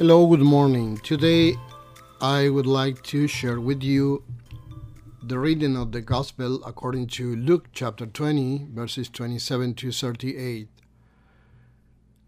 Hello, 0.00 0.26
good 0.26 0.40
morning. 0.40 0.96
Today 0.96 1.56
I 2.22 2.48
would 2.48 2.64
like 2.64 3.02
to 3.02 3.26
share 3.26 3.60
with 3.60 3.82
you 3.82 4.24
the 5.22 5.38
reading 5.38 5.76
of 5.76 5.92
the 5.92 6.00
Gospel 6.00 6.64
according 6.64 7.08
to 7.08 7.36
Luke 7.36 7.66
chapter 7.74 8.06
20, 8.06 8.68
verses 8.72 9.10
27 9.10 9.74
to 9.74 9.92
38. 9.92 10.68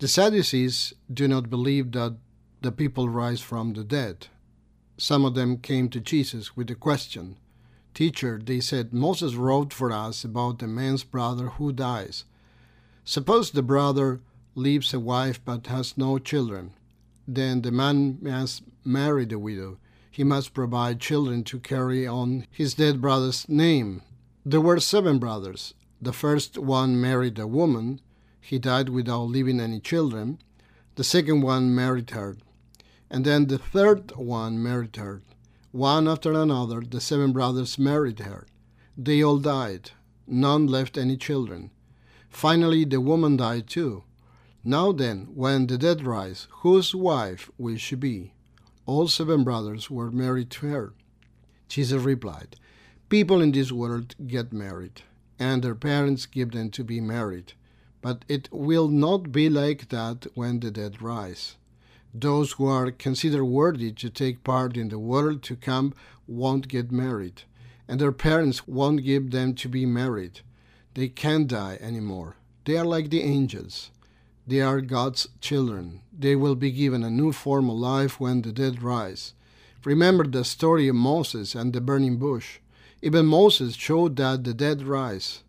The 0.01 0.07
Sadducees 0.07 0.93
do 1.11 1.27
not 1.27 1.49
believe 1.49 1.93
that 1.93 2.19
the 2.61 2.73
people 2.73 3.09
rise 3.09 3.41
from 3.41 3.73
the 3.73 3.85
dead. 3.85 4.27
Some 4.99 5.25
of 5.25 5.35
them 5.35 5.57
came 5.57 5.89
to 5.89 6.01
Jesus 6.01 6.55
with 6.55 6.67
the 6.67 6.75
question 6.75 7.39
Teacher, 7.95 8.39
they 8.45 8.61
said, 8.61 8.93
Moses 8.93 9.35
wrote 9.35 9.73
for 9.73 9.91
us 9.93 10.25
about 10.25 10.59
the 10.59 10.69
man's 10.69 11.05
brother 11.05 11.47
who 11.57 11.73
dies. 11.73 12.27
Suppose 13.07 13.51
the 13.51 13.63
brother 13.63 14.21
leaves 14.55 14.93
a 14.93 15.01
wife 15.01 15.41
but 15.43 15.69
has 15.69 15.97
no 15.97 16.19
children 16.19 16.75
then 17.27 17.63
the 17.63 17.71
man 17.71 18.19
must 18.21 18.63
marry 18.85 19.25
the 19.25 19.39
widow. 19.39 19.79
He 20.11 20.25
must 20.25 20.55
provide 20.55 21.01
children 21.01 21.45
to 21.45 21.59
carry 21.59 22.07
on 22.07 22.47
his 22.51 22.75
dead 22.75 23.01
brother's 23.01 23.49
name. 23.49 24.03
There 24.45 24.61
were 24.61 24.81
seven 24.81 25.19
brothers. 25.19 25.75
The 26.01 26.13
first 26.13 26.59
one 26.59 27.01
married 27.01 27.39
a 27.39 27.47
woman. 27.47 28.01
He 28.41 28.59
died 28.59 28.89
without 28.89 29.25
leaving 29.25 29.61
any 29.61 29.81
children. 29.81 30.39
The 30.97 31.05
second 31.05 31.43
one 31.43 31.75
married 31.75 32.11
her. 32.11 32.37
And 33.09 33.25
then 33.25 33.47
the 33.47 33.59
third 33.59 34.11
one 34.17 34.63
married 34.63 34.97
her. 34.97 35.23
One 35.71 36.09
after 36.09 36.33
another, 36.33 36.81
the 36.81 37.01
seven 37.01 37.33
brothers 37.33 37.79
married 37.79 38.19
her. 38.19 38.47
They 38.99 39.23
all 39.23 39.39
died. 39.39 39.93
None 40.27 40.67
left 40.67 40.99
any 40.99 41.17
children. 41.17 41.71
Finally, 42.29 42.85
the 42.85 43.01
woman 43.01 43.37
died 43.37 43.69
too. 43.69 44.05
Now 44.65 44.93
then, 44.93 45.29
when 45.35 45.67
the 45.67 45.77
dead 45.77 46.07
rise, 46.07 46.47
whose 46.63 46.95
wife 46.95 47.51
will 47.59 47.77
she 47.77 47.97
be? 47.97 48.33
All 48.87 49.09
seven 49.09 49.43
brothers 49.43 49.91
were 49.91 50.13
married 50.13 50.51
to 50.51 50.67
her. 50.67 50.93
Jesus 51.69 52.03
replied, 52.03 52.57
People 53.09 53.41
in 53.41 53.51
this 53.51 53.73
world 53.73 54.15
get 54.27 54.53
married, 54.53 55.03
and 55.37 55.63
their 55.63 55.75
parents 55.75 56.27
give 56.27 56.53
them 56.53 56.71
to 56.71 56.85
be 56.85 57.01
married. 57.01 57.55
But 58.01 58.25
it 58.29 58.49
will 58.53 58.89
not 58.89 59.33
be 59.33 59.49
like 59.49 59.89
that 59.89 60.27
when 60.35 60.61
the 60.61 60.71
dead 60.71 61.03
rise. 61.03 61.57
Those 62.15 62.53
who 62.53 62.67
are 62.67 62.91
considered 62.91 63.45
worthy 63.45 63.91
to 63.93 64.11
take 64.11 64.45
part 64.45 64.77
in 64.77 64.91
the 64.91 64.99
world 64.99 65.43
to 65.45 65.57
come 65.57 65.93
won't 66.29 66.69
get 66.69 66.93
married, 66.93 67.43
and 67.89 68.01
their 68.01 68.13
parents 68.13 68.69
won't 68.69 69.03
give 69.03 69.33
them 69.33 69.55
to 69.55 69.69
be 69.69 69.87
married. 69.87 70.41
They 70.95 71.09
can't 71.09 71.49
die 71.49 71.79
anymore. 71.81 72.37
They 72.65 72.77
are 72.77 72.85
like 72.85 73.11
the 73.11 73.23
angels. 73.23 73.91
They 74.47 74.61
are 74.61 74.81
God's 74.81 75.29
children. 75.41 76.03
They 76.13 76.35
will 76.35 76.57
be 76.57 76.73
given 76.73 77.05
a 77.05 77.11
new 77.11 77.33
form 77.33 77.71
of 77.71 77.77
life 77.77 78.19
when 78.19 78.43
the 78.43 78.53
dead 78.53 78.83
rise. 78.83 79.35
Remember 79.85 80.27
the 80.27 80.45
story 80.45 80.89
of 80.89 80.97
Moses 80.97 81.55
and 81.55 81.73
the 81.73 81.81
burning 81.81 82.17
bush. 82.17 82.59
Even 83.01 83.27
Moses 83.27 83.75
showed 83.75 84.17
that 84.17 84.45
the 84.45 84.55
dead 84.55 84.83
rise. 84.83 85.43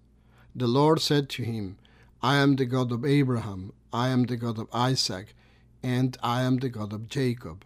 The 0.55 0.67
Lord 0.67 1.01
said 1.01 1.29
to 1.29 1.43
him, 1.43 1.77
I 2.21 2.37
am 2.37 2.55
the 2.55 2.65
God 2.65 2.91
of 2.91 3.03
Abraham, 3.03 3.73
I 3.91 4.09
am 4.09 4.23
the 4.23 4.37
God 4.37 4.57
of 4.57 4.67
Isaac, 4.73 5.35
and 5.83 6.17
I 6.23 6.43
am 6.43 6.57
the 6.57 6.69
God 6.69 6.93
of 6.93 7.09
Jacob. 7.09 7.65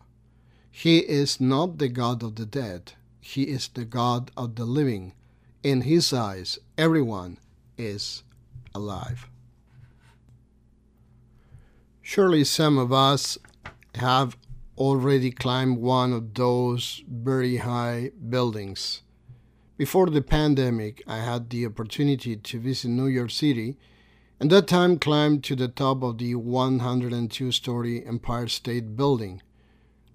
He 0.71 0.99
is 0.99 1.39
not 1.39 1.77
the 1.77 1.89
God 1.89 2.23
of 2.23 2.35
the 2.35 2.45
dead, 2.45 2.93
He 3.19 3.43
is 3.43 3.67
the 3.67 3.85
God 3.85 4.31
of 4.35 4.55
the 4.55 4.65
living. 4.65 5.13
In 5.63 5.81
His 5.81 6.13
eyes, 6.13 6.59
everyone 6.77 7.37
is 7.77 8.23
alive. 8.73 9.27
Surely 12.09 12.45
some 12.45 12.77
of 12.77 12.93
us 12.93 13.37
have 13.95 14.37
already 14.77 15.29
climbed 15.29 15.77
one 15.77 16.13
of 16.13 16.35
those 16.35 17.03
very 17.05 17.57
high 17.57 18.11
buildings. 18.29 19.01
Before 19.75 20.05
the 20.09 20.21
pandemic, 20.21 21.03
I 21.05 21.17
had 21.17 21.49
the 21.49 21.65
opportunity 21.65 22.37
to 22.37 22.59
visit 22.61 22.91
New 22.91 23.07
York 23.07 23.31
City, 23.31 23.77
and 24.39 24.49
that 24.51 24.69
time 24.69 24.99
climbed 24.99 25.43
to 25.43 25.55
the 25.57 25.67
top 25.67 26.01
of 26.01 26.17
the 26.17 26.35
102 26.35 27.51
story 27.51 28.05
Empire 28.05 28.47
State 28.47 28.95
Building. 28.95 29.41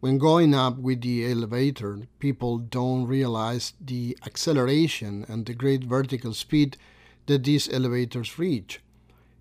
When 0.00 0.16
going 0.16 0.54
up 0.54 0.78
with 0.78 1.02
the 1.02 1.31
elevator, 1.31 2.08
people 2.19 2.56
don't 2.56 3.06
realize 3.06 3.75
the 3.78 4.16
acceleration 4.25 5.26
and 5.28 5.44
the 5.44 5.52
great 5.52 5.84
vertical 5.84 6.32
speed 6.32 6.78
that 7.26 7.44
these 7.44 7.69
elevators 7.69 8.38
reach. 8.38 8.81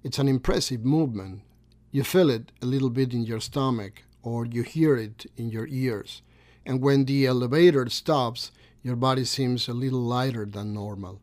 It's 0.04 0.20
an 0.20 0.28
impressive 0.28 0.84
movement, 0.84 1.44
you 1.92 2.04
feel 2.04 2.30
it 2.30 2.52
a 2.62 2.66
little 2.66 2.90
bit 2.90 3.14
in 3.14 3.24
your 3.24 3.40
stomach 3.40 4.04
or 4.24 4.46
you 4.46 4.64
hear 4.64 4.96
it 4.96 5.26
in 5.38 5.50
your 5.50 5.68
ears. 5.68 6.22
And 6.66 6.82
when 6.82 7.06
the 7.06 7.26
elevator 7.26 7.90
stops, 7.90 8.52
your 8.84 8.96
body 8.96 9.26
seems 9.26 9.68
a 9.68 9.74
little 9.74 10.02
lighter 10.02 10.46
than 10.46 10.74
normal. 10.74 11.20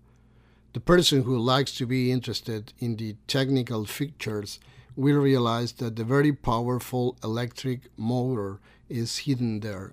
The 0.74 0.80
person 0.80 1.22
who 1.22 1.38
likes 1.38 1.72
to 1.78 1.86
be 1.86 2.12
interested 2.12 2.72
in 2.78 2.96
the 2.96 3.16
technical 3.26 3.84
features 3.84 4.60
will 4.94 5.16
realize 5.16 5.72
that 5.72 5.96
the 5.96 6.04
very 6.04 6.32
powerful 6.32 7.16
electric 7.24 7.82
motor 7.96 8.60
is 8.88 9.18
hidden 9.18 9.60
there. 9.60 9.92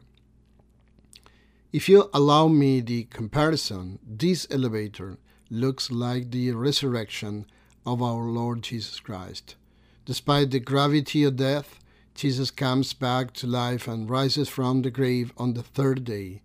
If 1.71 1.87
you 1.89 2.09
allow 2.13 2.47
me 2.47 2.81
the 2.81 3.03
comparison, 3.05 3.99
this 4.05 4.47
elevator 4.49 5.17
looks 5.49 5.91
like 5.91 6.31
the 6.31 6.51
resurrection 6.51 7.45
of 7.85 8.01
our 8.01 8.23
Lord 8.23 8.63
Jesus 8.63 8.99
Christ. 8.99 9.55
Despite 10.05 10.51
the 10.51 10.59
gravity 10.59 11.23
of 11.23 11.37
death, 11.37 11.79
Jesus 12.13 12.51
comes 12.51 12.93
back 12.93 13.33
to 13.33 13.47
life 13.47 13.87
and 13.87 14.07
rises 14.07 14.47
from 14.47 14.83
the 14.83 14.91
grave 14.91 15.33
on 15.35 15.55
the 15.55 15.63
third 15.63 16.03
day. 16.03 16.43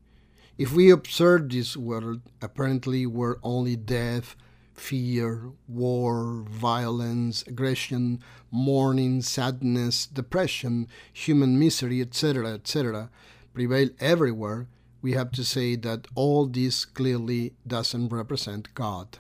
If 0.57 0.73
we 0.73 0.91
observe 0.91 1.51
this 1.51 1.77
world, 1.77 2.23
apparently 2.41 3.05
we're 3.05 3.37
only 3.43 3.77
death, 3.77 4.35
fear, 4.73 5.53
war, 5.69 6.43
violence, 6.49 7.43
aggression, 7.47 8.21
mourning, 8.51 9.21
sadness, 9.21 10.07
depression, 10.07 10.89
human 11.13 11.59
misery, 11.59 12.01
etc., 12.01 12.55
etc., 12.55 13.11
prevail 13.53 13.91
everywhere, 14.01 14.69
we 15.03 15.13
have 15.13 15.33
to 15.33 15.45
say 15.45 15.77
that 15.77 16.07
all 16.15 16.47
this 16.47 16.87
clearly 16.87 17.53
doesn't 17.67 18.09
represent 18.09 18.75
God. 18.75 19.19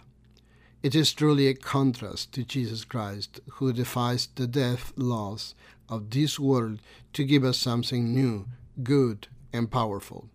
It 0.82 0.94
is 0.94 1.12
truly 1.12 1.46
a 1.46 1.52
contrast 1.52 2.32
to 2.32 2.42
Jesus 2.42 2.86
Christ, 2.86 3.40
who 3.52 3.70
defies 3.70 4.28
the 4.34 4.46
death 4.46 4.94
laws 4.96 5.54
of 5.90 6.08
this 6.08 6.40
world 6.40 6.78
to 7.12 7.22
give 7.24 7.44
us 7.44 7.58
something 7.58 8.14
new, 8.14 8.46
good, 8.82 9.28
and 9.52 9.70
powerful. 9.70 10.30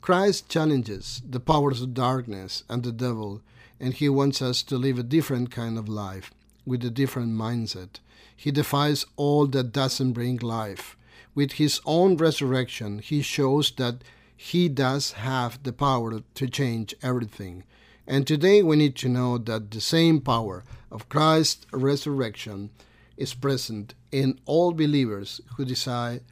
Christ 0.00 0.48
challenges 0.48 1.22
the 1.28 1.40
powers 1.40 1.82
of 1.82 1.92
darkness 1.92 2.62
and 2.68 2.84
the 2.84 2.92
devil, 2.92 3.42
and 3.80 3.94
he 3.94 4.08
wants 4.08 4.40
us 4.40 4.62
to 4.62 4.76
live 4.76 4.96
a 4.96 5.02
different 5.02 5.50
kind 5.50 5.76
of 5.76 5.88
life, 5.88 6.30
with 6.64 6.84
a 6.84 6.90
different 6.90 7.32
mindset. 7.32 7.98
He 8.36 8.52
defies 8.52 9.04
all 9.16 9.48
that 9.48 9.72
doesn't 9.72 10.12
bring 10.12 10.36
life. 10.36 10.96
With 11.34 11.52
his 11.52 11.80
own 11.84 12.16
resurrection, 12.16 13.00
he 13.00 13.22
shows 13.22 13.72
that 13.72 14.04
he 14.36 14.68
does 14.68 15.12
have 15.12 15.60
the 15.64 15.72
power 15.72 16.20
to 16.34 16.46
change 16.48 16.94
everything 17.02 17.64
and 18.06 18.26
today 18.26 18.62
we 18.62 18.76
need 18.76 18.96
to 18.96 19.08
know 19.08 19.38
that 19.38 19.70
the 19.70 19.80
same 19.80 20.20
power 20.20 20.64
of 20.90 21.08
Christ's 21.08 21.66
resurrection 21.72 22.70
is 23.16 23.34
present 23.34 23.94
in 24.10 24.38
all 24.44 24.72
believers 24.72 25.40
who 25.56 25.64
decide 25.64 26.22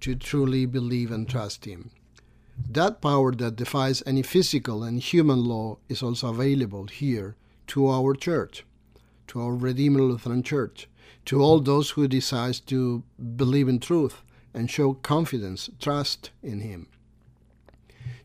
to 0.00 0.14
truly 0.14 0.64
believe 0.66 1.10
and 1.10 1.28
trust 1.28 1.64
Him. 1.66 1.90
That 2.68 3.00
power 3.00 3.32
that 3.32 3.56
defies 3.56 4.02
any 4.06 4.22
physical 4.22 4.82
and 4.82 5.00
human 5.00 5.44
law 5.44 5.78
is 5.88 6.02
also 6.02 6.28
available 6.28 6.86
here 6.86 7.36
to 7.68 7.88
our 7.88 8.14
church, 8.14 8.64
to 9.28 9.40
our 9.40 9.54
Redeemer 9.54 10.00
Lutheran 10.02 10.42
Church, 10.42 10.88
to 11.26 11.42
all 11.42 11.60
those 11.60 11.90
who 11.90 12.08
decide 12.08 12.60
to 12.66 13.02
believe 13.36 13.68
in 13.68 13.78
truth 13.78 14.22
and 14.54 14.70
show 14.70 14.94
confidence, 14.94 15.70
trust 15.78 16.30
in 16.42 16.60
Him. 16.60 16.88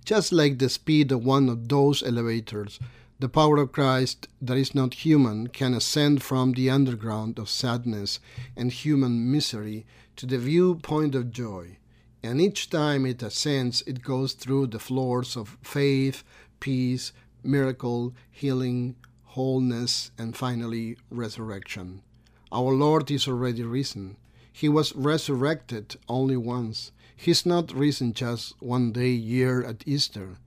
Just 0.05 0.31
like 0.31 0.59
the 0.59 0.69
speed 0.69 1.11
of 1.11 1.25
one 1.25 1.49
of 1.49 1.67
those 1.67 2.03
elevators, 2.03 2.79
the 3.17 3.27
power 3.27 3.57
of 3.57 3.71
Christ 3.71 4.27
that 4.39 4.55
is 4.55 4.75
not 4.75 5.05
human 5.05 5.47
can 5.47 5.73
ascend 5.73 6.21
from 6.21 6.51
the 6.51 6.69
underground 6.69 7.39
of 7.39 7.49
sadness 7.49 8.19
and 8.55 8.71
human 8.71 9.31
misery 9.31 9.83
to 10.17 10.27
the 10.27 10.37
viewpoint 10.37 11.15
of 11.15 11.31
joy. 11.31 11.77
And 12.21 12.39
each 12.39 12.69
time 12.69 13.07
it 13.07 13.23
ascends, 13.23 13.81
it 13.87 14.03
goes 14.03 14.33
through 14.33 14.67
the 14.67 14.79
floors 14.79 15.35
of 15.35 15.57
faith, 15.63 16.23
peace, 16.59 17.11
miracle, 17.43 18.13
healing, 18.29 18.95
wholeness, 19.23 20.11
and 20.19 20.37
finally 20.37 20.97
resurrection. 21.09 22.03
Our 22.51 22.73
Lord 22.73 23.09
is 23.09 23.27
already 23.27 23.63
risen. 23.63 24.17
He 24.53 24.69
was 24.69 24.95
resurrected 24.95 25.95
only 26.07 26.37
once. 26.37 26.91
He's 27.15 27.45
not 27.45 27.73
risen 27.73 28.13
just 28.13 28.61
one 28.61 28.91
day 28.91 29.11
year 29.11 29.63
at 29.63 29.87
Easter. 29.87 30.37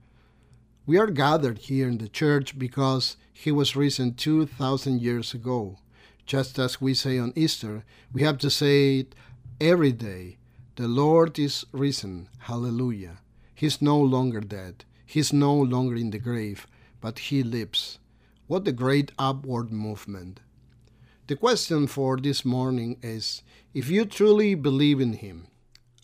We 0.85 0.97
are 0.97 1.07
gathered 1.07 1.59
here 1.59 1.87
in 1.87 1.97
the 1.97 2.07
church 2.07 2.57
because 2.57 3.17
he 3.33 3.51
was 3.51 3.75
risen 3.75 4.13
2,000 4.13 5.01
years 5.01 5.33
ago. 5.33 5.77
Just 6.25 6.59
as 6.59 6.79
we 6.79 6.93
say 6.93 7.17
on 7.17 7.33
Easter, 7.35 7.83
we 8.13 8.21
have 8.21 8.37
to 8.39 8.49
say 8.49 8.99
it 8.99 9.15
every 9.59 9.91
day 9.91 10.37
The 10.75 10.87
Lord 10.87 11.37
is 11.37 11.65
risen. 11.71 12.29
Hallelujah. 12.39 13.17
He 13.53 13.65
is 13.65 13.81
no 13.81 13.99
longer 13.99 14.39
dead. 14.39 14.85
He 15.05 15.19
is 15.19 15.33
no 15.33 15.53
longer 15.53 15.95
in 15.95 16.11
the 16.11 16.19
grave, 16.19 16.67
but 17.01 17.19
he 17.19 17.43
lives. 17.43 17.99
What 18.47 18.67
a 18.67 18.71
great 18.71 19.11
upward 19.19 19.71
movement. 19.71 20.39
The 21.27 21.35
question 21.35 21.87
for 21.87 22.17
this 22.17 22.45
morning 22.45 22.97
is 23.01 23.43
if 23.73 23.89
you 23.89 24.05
truly 24.05 24.55
believe 24.55 24.99
in 25.01 25.13
him, 25.13 25.47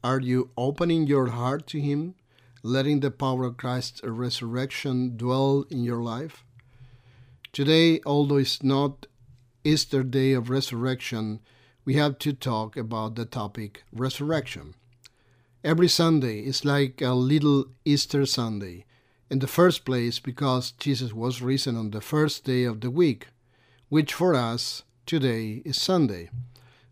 are 0.06 0.20
you 0.20 0.52
opening 0.56 1.08
your 1.08 1.30
heart 1.30 1.66
to 1.66 1.82
him, 1.82 2.14
letting 2.62 3.00
the 3.00 3.10
power 3.10 3.44
of 3.44 3.58
Christ's 3.58 4.04
resurrection 4.04 5.18
dwell 5.18 5.66
in 5.72 5.84
your 5.84 6.04
life? 6.04 6.44
Today, 7.52 8.00
although 8.06 8.38
it's 8.38 8.62
not 8.62 9.08
Easter 9.64 10.04
day 10.04 10.34
of 10.34 10.52
resurrection, 10.52 11.40
we 11.86 11.96
have 11.96 12.20
to 12.20 12.34
talk 12.34 12.78
about 12.78 13.16
the 13.16 13.26
topic 13.26 13.84
resurrection. 13.92 14.76
Every 15.64 15.88
Sunday 15.88 16.42
is 16.42 16.64
like 16.64 17.02
a 17.02 17.16
little 17.16 17.66
Easter 17.84 18.28
Sunday. 18.28 18.86
In 19.32 19.40
the 19.40 19.48
first 19.48 19.86
place, 19.86 20.20
because 20.20 20.74
Jesus 20.74 21.14
was 21.14 21.42
risen 21.42 21.76
on 21.76 21.90
the 21.90 22.00
first 22.00 22.44
day 22.44 22.64
of 22.64 22.82
the 22.82 22.92
week, 22.92 23.30
which 23.90 24.14
for 24.14 24.36
us 24.36 24.84
today 25.08 25.64
is 25.66 25.82
Sunday. 25.82 26.30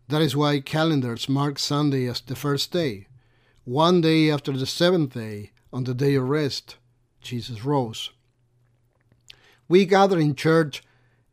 That 0.08 0.20
is 0.20 0.36
why 0.36 0.60
calendars 0.60 1.28
mark 1.28 1.58
Sunday 1.58 2.06
as 2.06 2.20
the 2.20 2.36
first 2.36 2.70
day. 2.70 3.08
One 3.64 4.02
day 4.02 4.30
after 4.30 4.52
the 4.52 4.66
seventh 4.66 5.14
day, 5.14 5.52
on 5.72 5.84
the 5.84 5.94
day 5.94 6.14
of 6.14 6.28
rest, 6.28 6.76
Jesus 7.22 7.64
rose. 7.64 8.10
We 9.66 9.86
gather 9.86 10.18
in 10.18 10.34
church 10.34 10.82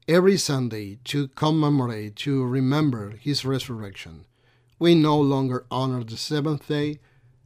every 0.08 0.38
Sunday 0.38 1.00
to 1.04 1.28
commemorate, 1.30 2.16
to 2.18 2.46
remember 2.46 3.12
his 3.12 3.44
resurrection. 3.44 4.26
We 4.80 4.96
no 4.96 5.20
longer 5.20 5.66
honor 5.70 6.04
the 6.04 6.18
seventh 6.18 6.68
day, 6.70 7.00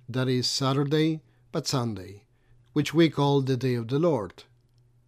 that 0.08 0.30
is 0.30 0.48
Saturday, 0.48 1.22
but 1.52 1.68
Sunday, 1.68 2.24
which 2.74 2.94
we 2.94 3.10
call 3.10 3.42
the 3.42 3.58
day 3.58 3.74
of 3.74 3.88
the 3.88 3.98
Lord. 3.98 4.44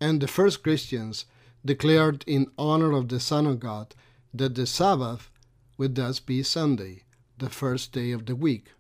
And 0.02 0.20
the 0.20 0.28
first 0.28 0.64
Christians 0.64 1.26
declared 1.64 2.24
in 2.26 2.48
honor 2.58 2.92
of 2.92 3.10
the 3.10 3.20
Son 3.20 3.46
of 3.46 3.60
God 3.60 3.94
that 4.34 4.56
the 4.56 4.66
Sabbath 4.66 5.30
would 5.78 5.96
thus 5.96 6.20
be 6.20 6.44
Sunday, 6.44 7.04
the 7.38 7.50
first 7.50 7.92
day 7.92 8.12
of 8.12 8.26
the 8.26 8.36
week. 8.36 8.72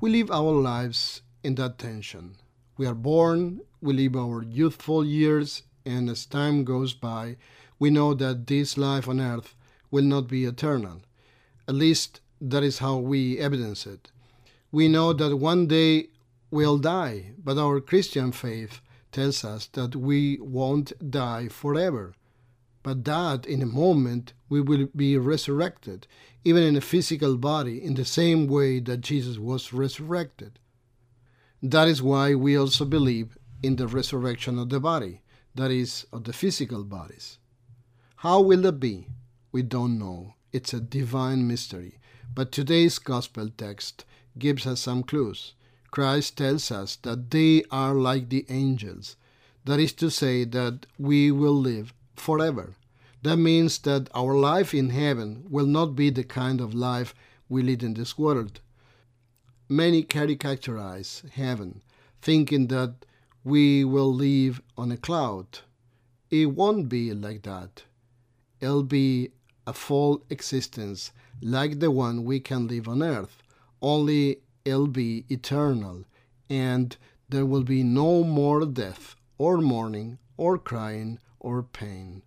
We 0.00 0.10
live 0.10 0.30
our 0.30 0.52
lives 0.52 1.22
in 1.42 1.54
that 1.54 1.78
tension. 1.78 2.36
We 2.76 2.86
are 2.86 2.94
born, 2.94 3.60
we 3.80 3.94
live 3.94 4.16
our 4.16 4.42
youthful 4.42 5.04
years 5.04 5.62
and 5.86 6.08
as 6.08 6.26
time 6.26 6.64
goes 6.64 6.94
by, 6.94 7.36
we 7.78 7.90
know 7.90 8.14
that 8.14 8.46
this 8.46 8.78
life 8.78 9.08
on 9.08 9.20
earth 9.20 9.54
will 9.90 10.04
not 10.04 10.28
be 10.28 10.44
eternal. 10.44 11.02
At 11.68 11.74
least 11.74 12.20
that 12.40 12.62
is 12.62 12.78
how 12.78 12.96
we 12.96 13.38
evidence 13.38 13.86
it. 13.86 14.10
We 14.72 14.88
know 14.88 15.12
that 15.12 15.36
one 15.36 15.66
day 15.66 16.08
we'll 16.50 16.78
die, 16.78 17.32
but 17.42 17.58
our 17.58 17.80
Christian 17.80 18.32
faith 18.32 18.80
tells 19.12 19.44
us 19.44 19.66
that 19.68 19.94
we 19.94 20.38
won't 20.40 20.92
die 21.10 21.48
forever, 21.48 22.14
but 22.84 23.04
that 23.04 23.46
in 23.46 23.62
a 23.62 23.66
moment 23.66 24.34
we 24.48 24.60
will 24.60 24.86
be 24.94 25.16
resurrected, 25.16 26.06
even 26.44 26.62
in 26.62 26.76
a 26.76 26.80
physical 26.82 27.36
body, 27.36 27.82
in 27.82 27.94
the 27.94 28.04
same 28.04 28.46
way 28.46 28.78
that 28.78 29.00
Jesus 29.00 29.38
was 29.38 29.72
resurrected. 29.72 30.60
That 31.62 31.88
is 31.88 32.02
why 32.02 32.34
we 32.34 32.56
also 32.56 32.84
believe 32.84 33.38
in 33.62 33.76
the 33.76 33.88
resurrection 33.88 34.58
of 34.58 34.68
the 34.68 34.80
body 34.80 35.22
that 35.54 35.70
is, 35.70 36.06
of 36.12 36.24
the 36.24 36.34
physical 36.34 36.84
bodies. 36.84 37.38
How 38.16 38.40
will 38.42 38.60
that 38.62 38.80
be? 38.80 39.08
We 39.50 39.62
don't 39.62 39.98
know. 39.98 40.34
It's 40.52 40.74
a 40.74 40.80
divine 40.80 41.48
mystery. 41.48 41.98
But 42.34 42.52
today's 42.52 42.98
gospel 42.98 43.48
text 43.56 44.04
gives 44.38 44.66
us 44.66 44.80
some 44.80 45.04
clues. 45.04 45.54
Christ 45.90 46.36
tells 46.36 46.70
us 46.70 46.96
that 46.96 47.30
they 47.30 47.64
are 47.70 47.94
like 47.94 48.28
the 48.28 48.44
angels. 48.50 49.16
That 49.64 49.80
is 49.80 49.94
to 49.94 50.10
say, 50.10 50.44
that 50.44 50.84
we 50.98 51.30
will 51.30 51.58
live 51.58 51.94
forever. 52.16 52.74
That 53.22 53.36
means 53.36 53.78
that 53.80 54.08
our 54.14 54.36
life 54.36 54.74
in 54.74 54.90
heaven 54.90 55.44
will 55.48 55.66
not 55.66 55.96
be 55.96 56.10
the 56.10 56.24
kind 56.24 56.60
of 56.60 56.74
life 56.74 57.14
we 57.48 57.62
lead 57.62 57.82
in 57.82 57.94
this 57.94 58.18
world. 58.18 58.60
Many 59.68 60.02
caricaturize 60.02 61.28
heaven, 61.30 61.80
thinking 62.20 62.66
that 62.68 63.06
we 63.42 63.84
will 63.84 64.12
live 64.12 64.60
on 64.76 64.92
a 64.92 64.96
cloud. 64.96 65.60
It 66.30 66.46
won't 66.46 66.88
be 66.88 67.12
like 67.12 67.42
that. 67.42 67.84
It'll 68.60 68.82
be 68.82 69.30
a 69.66 69.72
full 69.72 70.24
existence 70.28 71.12
like 71.40 71.80
the 71.80 71.90
one 71.90 72.24
we 72.24 72.40
can 72.40 72.68
live 72.68 72.88
on 72.88 73.02
earth, 73.02 73.42
only 73.80 74.38
it'll 74.64 74.86
be 74.86 75.24
eternal, 75.28 76.04
and 76.48 76.96
there 77.28 77.46
will 77.46 77.64
be 77.64 77.82
no 77.82 78.24
more 78.24 78.64
death, 78.64 79.16
or 79.38 79.58
mourning, 79.58 80.18
or 80.36 80.58
crying, 80.58 81.18
or 81.44 81.62
pain. 81.62 82.22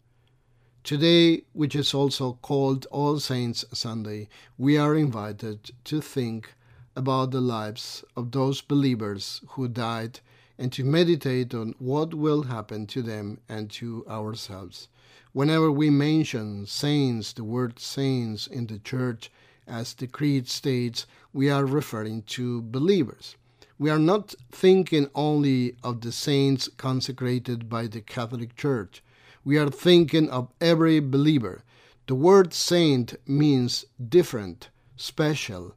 Today, 0.83 1.41
which 1.51 1.75
is 1.75 1.93
also 1.93 2.37
called 2.41 2.85
All 2.91 3.19
Saints 3.19 3.65
Sunday, 3.73 4.29
we 4.57 4.77
are 4.77 4.95
invited 4.95 5.71
to 5.85 5.99
think 5.99 6.53
about 6.95 7.31
the 7.31 7.41
lives 7.41 8.05
of 8.15 8.31
those 8.31 8.61
believers 8.61 9.41
who 9.49 9.67
died 9.67 10.21
and 10.57 10.71
to 10.71 10.83
meditate 10.83 11.53
on 11.53 11.73
what 11.79 12.13
will 12.13 12.43
happen 12.43 12.85
to 12.87 13.01
them 13.01 13.39
and 13.49 13.69
to 13.71 14.05
ourselves. 14.07 14.87
Whenever 15.33 15.71
we 15.71 15.89
mention 15.89 16.65
saints, 16.65 17.33
the 17.33 17.43
word 17.43 17.79
saints 17.79 18.47
in 18.47 18.67
the 18.67 18.79
church, 18.79 19.31
as 19.67 19.93
the 19.93 20.07
Creed 20.07 20.47
states, 20.47 21.05
we 21.33 21.49
are 21.49 21.65
referring 21.65 22.21
to 22.23 22.61
believers. 22.61 23.35
We 23.77 23.89
are 23.89 23.99
not 23.99 24.33
thinking 24.51 25.09
only 25.13 25.75
of 25.83 26.01
the 26.01 26.11
saints 26.11 26.69
consecrated 26.77 27.67
by 27.67 27.87
the 27.87 28.01
Catholic 28.01 28.55
Church. 28.55 29.03
We 29.47 29.57
are 29.57 29.69
thinking 29.69 30.29
of 30.29 30.51
every 30.59 30.99
believer. 30.99 31.63
The 32.07 32.15
word 32.15 32.53
saint 32.53 33.15
means 33.25 33.85
different, 33.97 34.67
special. 34.97 35.73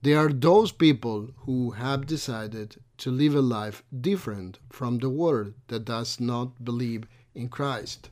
They 0.00 0.14
are 0.14 0.32
those 0.32 0.72
people 0.72 1.28
who 1.40 1.72
have 1.72 2.06
decided 2.06 2.76
to 2.96 3.10
live 3.10 3.34
a 3.34 3.42
life 3.42 3.82
different 4.00 4.60
from 4.70 4.96
the 4.96 5.10
world 5.10 5.52
that 5.68 5.84
does 5.84 6.20
not 6.20 6.64
believe 6.64 7.04
in 7.34 7.50
Christ, 7.50 8.08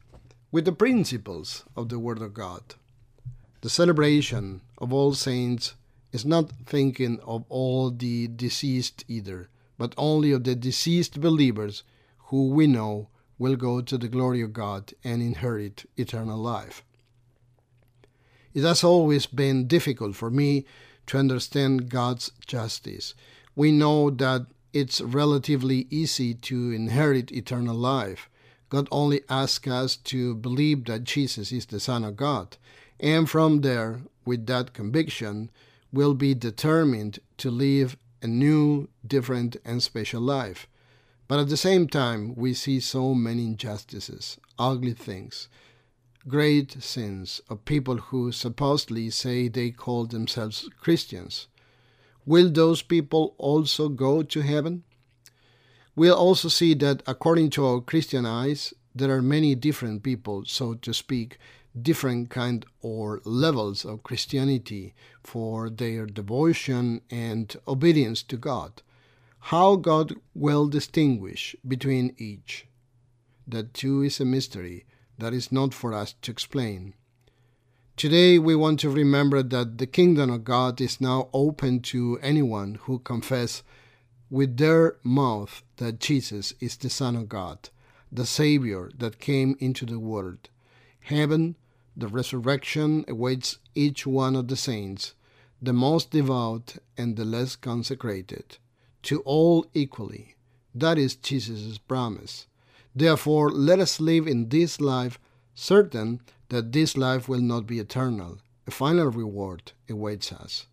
with 0.53 0.67
the 0.67 0.73
principles 0.73 1.65
of 1.75 1.89
the 1.89 1.99
Word 1.99 2.21
of 2.21 2.35
God. 2.35 2.75
The 3.63 3.71
celebration 3.71 4.61
of 4.77 4.93
all 4.93 5.15
saints 5.15 5.77
is 6.13 6.27
not 6.27 6.53
thinking 6.67 7.21
of 7.21 7.47
all 7.49 7.91
the 7.91 8.29
deceased 8.29 9.07
either, 9.09 9.49
but 9.79 9.95
only 9.97 10.33
of 10.33 10.45
the 10.45 10.55
deceased 10.55 11.23
believers 11.23 11.85
who 12.27 12.51
we 12.51 12.67
know 12.67 13.09
will 13.41 13.57
go 13.57 13.81
to 13.81 13.97
the 13.97 14.07
glory 14.07 14.43
of 14.43 14.53
God 14.53 14.93
and 15.03 15.23
inherit 15.23 15.89
eternal 15.97 16.39
life. 16.39 16.85
It 18.53 18.63
has 18.65 18.85
always 18.85 19.25
been 19.25 19.67
difficult 19.67 20.15
for 20.15 20.31
me 20.31 20.67
to 21.07 21.17
understand 21.17 21.89
God's 21.89 22.33
justice. 22.47 23.15
We 23.57 23.73
know 23.73 24.11
that 24.11 24.47
it's 24.75 25.01
relatively 25.01 25.87
easy 25.91 26.35
to 26.35 26.71
inherit 26.71 27.33
eternal 27.33 27.75
life. 27.75 28.29
God 28.69 28.89
only 28.93 29.23
asks 29.29 29.67
us 29.67 29.97
to 29.97 30.35
believe 30.35 30.85
that 30.85 31.05
Jesus 31.05 31.51
is 31.51 31.67
the 31.67 31.81
Son 31.81 32.05
of 32.05 32.17
God, 32.17 32.59
and 33.01 33.29
from 33.29 33.63
there, 33.63 34.03
with 34.27 34.47
that 34.47 34.75
conviction, 34.75 35.51
will 35.93 36.15
be 36.15 36.35
determined 36.35 37.19
to 37.39 37.51
live 37.51 37.97
a 38.23 38.27
new, 38.27 38.89
different, 39.05 39.57
and 39.65 39.83
special 39.83 40.21
life. 40.21 40.69
But 41.31 41.39
at 41.39 41.49
the 41.49 41.57
same 41.57 41.87
time, 41.87 42.35
we 42.35 42.55
see 42.55 42.81
so 42.81 43.15
many 43.15 43.45
injustices, 43.45 44.37
ugly 44.59 44.95
things, 44.95 45.47
great 46.27 46.83
sins 46.83 47.41
of 47.49 47.65
people 47.65 47.99
who 47.99 48.33
supposedly 48.33 49.11
say 49.11 49.47
they 49.47 49.71
call 49.71 50.07
themselves 50.07 50.69
Christians. 50.81 51.47
Will 52.27 52.51
those 52.51 52.83
people 52.83 53.37
also 53.39 53.89
go 53.89 54.25
to 54.25 54.41
heaven? 54.41 54.83
We'll 55.95 56.17
also 56.17 56.49
see 56.49 56.75
that 56.75 57.05
according 57.07 57.51
to 57.51 57.65
our 57.65 57.81
Christian 57.81 58.27
eyes, 58.27 58.75
there 58.93 59.17
are 59.17 59.23
many 59.23 59.55
different 59.55 60.03
people, 60.03 60.43
so 60.47 60.75
to 60.75 60.93
speak, 60.93 61.39
different 61.81 62.31
kind 62.31 62.67
or 62.83 63.21
levels 63.25 63.85
of 63.85 64.03
Christianity 64.03 64.95
for 65.23 65.71
their 65.71 66.07
devotion 66.07 67.03
and 67.09 67.57
obedience 67.69 68.25
to 68.25 68.37
God. 68.37 68.83
How 69.45 69.77
God 69.77 70.15
will 70.35 70.69
distinguish 70.69 71.57
between 71.67 72.15
each. 72.19 72.67
That 73.47 73.75
too 73.75 74.03
is 74.03 74.21
a 74.21 74.25
mystery 74.25 74.87
that 75.19 75.33
is 75.33 75.51
not 75.51 75.75
for 75.75 75.93
us 75.93 76.15
to 76.23 76.31
explain. 76.31 76.95
Today, 77.97 78.39
we 78.39 78.55
want 78.55 78.81
to 78.81 78.91
remember 78.91 79.43
that 79.43 79.79
the 79.79 79.87
kingdom 79.87 80.31
of 80.31 80.45
God 80.45 80.81
is 80.81 81.01
now 81.01 81.29
open 81.33 81.81
to 81.81 82.19
anyone 82.23 82.77
who 82.83 82.99
confess 83.01 83.63
with 84.31 84.57
their 84.57 84.97
mouth 85.03 85.63
that 85.77 86.01
Jesus 86.01 86.55
is 86.61 86.77
the 86.77 86.89
Son 86.89 87.17
of 87.17 87.29
God, 87.29 87.69
the 88.11 88.25
Savior 88.27 88.91
that 88.97 89.19
came 89.19 89.57
into 89.59 89.85
the 89.85 89.99
world. 89.99 90.49
Heaven, 91.01 91.57
the 91.97 92.09
resurrection 92.09 93.05
awaits 93.09 93.59
each 93.75 94.07
one 94.07 94.37
of 94.37 94.49
the 94.49 94.57
saints. 94.57 95.15
the 95.63 95.73
most 95.73 96.11
devout 96.11 96.77
and 96.97 97.17
the 97.17 97.25
less 97.25 97.55
consecrated, 97.55 98.57
to 99.03 99.21
all 99.21 99.67
equally. 99.75 100.35
That 100.75 100.99
is 100.99 101.17
Jesus' 101.17 101.79
promise. 101.79 102.47
Therefore, 102.95 103.51
let 103.51 103.79
us 103.79 104.01
live 104.01 104.27
in 104.27 104.49
this 104.49 104.81
life, 104.81 105.19
certain 105.55 106.21
that 106.49 106.73
this 106.73 106.97
life 106.97 107.29
will 107.29 107.41
not 107.41 107.67
be 107.67 107.79
eternal. 107.79 108.39
A 108.67 108.71
final 108.71 109.07
reward 109.07 109.73
awaits 109.89 110.33
us. 110.33 110.67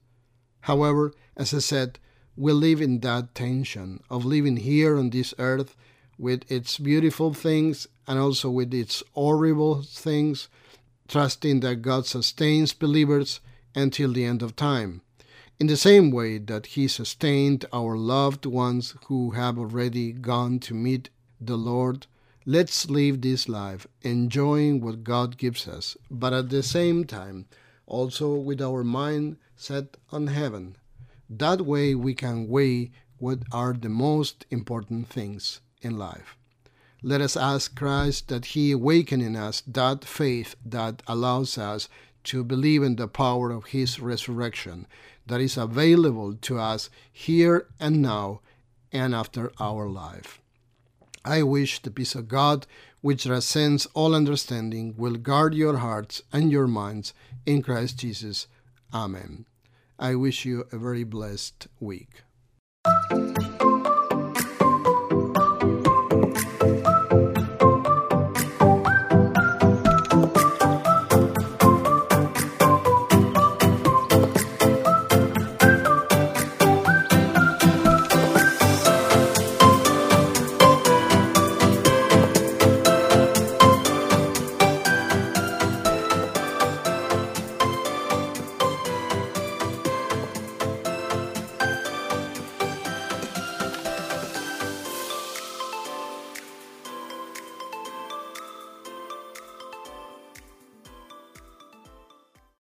However, 0.61 1.13
as 1.35 1.53
I 1.53 1.59
said, 1.59 1.99
we 2.35 2.51
live 2.51 2.81
in 2.81 2.99
that 2.99 3.33
tension 3.33 4.03
of 4.09 4.25
living 4.25 4.57
here 4.57 4.97
on 4.97 5.09
this 5.09 5.33
earth 5.39 5.75
with 6.17 6.49
its 6.51 6.77
beautiful 6.77 7.33
things 7.33 7.87
and 8.07 8.19
also 8.19 8.49
with 8.49 8.73
its 8.73 9.03
horrible 9.13 9.81
things, 9.83 10.47
trusting 11.07 11.61
that 11.61 11.81
God 11.81 12.05
sustains 12.05 12.73
believers 12.73 13.39
until 13.75 14.13
the 14.13 14.25
end 14.25 14.41
of 14.41 14.55
time, 14.55 15.01
in 15.59 15.67
the 15.67 15.77
same 15.77 16.11
way 16.11 16.37
that 16.37 16.67
He 16.67 16.87
sustained 16.87 17.65
our 17.73 17.97
loved 17.97 18.45
ones 18.45 18.95
who 19.05 19.31
have 19.31 19.57
already 19.57 20.11
gone 20.11 20.59
to 20.59 20.73
meet 20.73 21.09
the 21.41 21.57
Lord. 21.57 22.05
Let's 22.45 22.89
live 22.89 23.21
this 23.21 23.49
life 23.49 23.87
enjoying 24.03 24.81
what 24.81 25.03
God 25.03 25.37
gives 25.37 25.67
us, 25.67 25.97
but 26.11 26.33
at 26.33 26.49
the 26.49 26.63
same 26.63 27.05
time, 27.05 27.45
also 27.87 28.35
with 28.35 28.61
our 28.61 28.83
mind 28.83 29.37
set 29.55 29.97
on 30.11 30.27
heaven. 30.27 30.75
That 31.29 31.61
way 31.61 31.95
we 31.95 32.13
can 32.13 32.47
weigh 32.47 32.91
what 33.17 33.39
are 33.51 33.73
the 33.73 33.89
most 33.89 34.45
important 34.51 35.09
things 35.09 35.61
in 35.81 35.97
life. 35.97 36.37
Let 37.01 37.21
us 37.21 37.35
ask 37.35 37.75
Christ 37.75 38.27
that 38.27 38.45
He 38.45 38.71
awaken 38.71 39.21
in 39.21 39.35
us 39.35 39.61
that 39.67 40.05
faith 40.05 40.55
that 40.65 41.03
allows 41.07 41.57
us 41.57 41.89
to 42.27 42.43
believe 42.43 42.83
in 42.83 42.95
the 42.95 43.07
power 43.07 43.51
of 43.51 43.67
His 43.67 43.99
resurrection 43.99 44.87
that 45.25 45.41
is 45.41 45.57
available 45.57 46.35
to 46.35 46.59
us 46.59 46.89
here 47.11 47.67
and 47.79 48.01
now 48.01 48.41
and 48.91 49.13
after 49.13 49.51
our 49.59 49.87
life. 49.87 50.39
I 51.23 51.43
wish 51.43 51.81
the 51.81 51.91
peace 51.91 52.15
of 52.15 52.27
God, 52.27 52.65
which 53.01 53.23
transcends 53.23 53.85
all 53.93 54.15
understanding, 54.15 54.93
will 54.97 55.15
guard 55.15 55.53
your 55.53 55.77
hearts 55.77 56.21
and 56.31 56.51
your 56.51 56.67
minds 56.67 57.13
in 57.45 57.61
Christ 57.61 57.97
Jesus. 57.97 58.47
Amen. 58.93 59.45
I 59.99 60.15
wish 60.15 60.45
you 60.45 60.65
a 60.71 60.77
very 60.77 61.03
blessed 61.03 61.67
week. 61.79 62.23